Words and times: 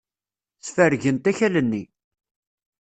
Sfergent 0.67 1.29
akal-nni. 1.31 1.83